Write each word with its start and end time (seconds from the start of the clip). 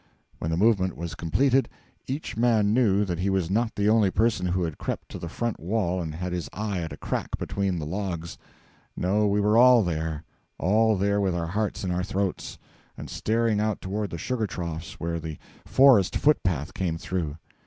When 0.39 0.49
the 0.49 0.57
movement 0.57 0.97
was 0.97 1.13
completed, 1.13 1.69
each 2.07 2.35
man 2.35 2.73
knew 2.73 3.05
that 3.05 3.19
he 3.19 3.29
was 3.29 3.51
not 3.51 3.75
the 3.75 3.87
only 3.87 4.09
person 4.09 4.47
who 4.47 4.63
had 4.63 4.79
crept 4.79 5.09
to 5.09 5.19
the 5.19 5.29
front 5.29 5.59
wall 5.59 6.01
and 6.01 6.15
had 6.15 6.33
his 6.33 6.49
eye 6.53 6.79
at 6.81 6.91
a 6.91 6.97
crack 6.97 7.37
between 7.37 7.77
the 7.77 7.85
logs. 7.85 8.35
No, 8.97 9.27
we 9.27 9.39
were 9.39 9.59
all 9.59 9.83
there; 9.83 10.23
all 10.57 10.97
there 10.97 11.21
with 11.21 11.35
our 11.35 11.45
hearts 11.45 11.83
in 11.83 11.91
our 11.91 12.01
throats, 12.03 12.57
and 12.97 13.11
staring 13.11 13.59
out 13.59 13.79
toward 13.79 14.09
the 14.09 14.17
sugar 14.17 14.47
troughs 14.47 14.93
where 14.99 15.19
the 15.19 15.37
forest 15.65 16.15
foot 16.15 16.41
path 16.41 16.73
came 16.73 16.97
through. 16.97 17.35